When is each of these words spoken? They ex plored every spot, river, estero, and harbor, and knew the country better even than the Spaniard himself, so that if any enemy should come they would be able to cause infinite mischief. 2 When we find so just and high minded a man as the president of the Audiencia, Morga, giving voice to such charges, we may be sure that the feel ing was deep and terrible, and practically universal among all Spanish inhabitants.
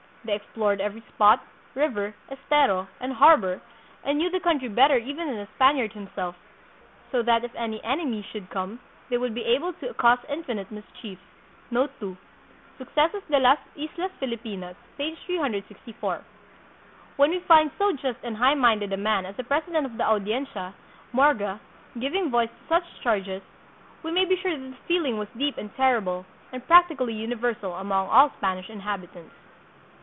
They 0.23 0.33
ex 0.33 0.45
plored 0.55 0.79
every 0.79 1.01
spot, 1.15 1.43
river, 1.73 2.13
estero, 2.29 2.87
and 2.99 3.11
harbor, 3.13 3.59
and 4.03 4.19
knew 4.19 4.29
the 4.29 4.39
country 4.39 4.67
better 4.67 4.95
even 4.95 5.25
than 5.25 5.37
the 5.37 5.47
Spaniard 5.55 5.93
himself, 5.93 6.35
so 7.11 7.23
that 7.23 7.43
if 7.43 7.55
any 7.55 7.83
enemy 7.83 8.21
should 8.21 8.51
come 8.51 8.81
they 9.09 9.17
would 9.17 9.33
be 9.33 9.43
able 9.45 9.73
to 9.73 9.91
cause 9.95 10.19
infinite 10.29 10.69
mischief. 10.69 11.17
2 11.71 12.17
When 17.17 17.29
we 17.31 17.39
find 17.39 17.71
so 17.79 17.91
just 17.93 18.19
and 18.21 18.37
high 18.37 18.53
minded 18.53 18.93
a 18.93 18.97
man 18.97 19.25
as 19.25 19.35
the 19.37 19.43
president 19.43 19.87
of 19.87 19.97
the 19.97 20.05
Audiencia, 20.05 20.75
Morga, 21.13 21.59
giving 21.99 22.29
voice 22.29 22.49
to 22.51 22.67
such 22.69 23.01
charges, 23.01 23.41
we 24.03 24.11
may 24.11 24.25
be 24.25 24.35
sure 24.35 24.55
that 24.55 24.69
the 24.69 24.77
feel 24.87 25.03
ing 25.05 25.17
was 25.17 25.29
deep 25.35 25.57
and 25.57 25.75
terrible, 25.75 26.27
and 26.53 26.67
practically 26.67 27.13
universal 27.15 27.73
among 27.73 28.07
all 28.07 28.29
Spanish 28.37 28.69
inhabitants. 28.69 29.33